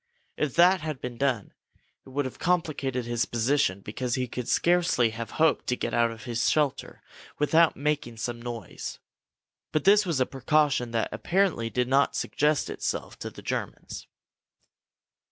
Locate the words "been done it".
0.99-2.09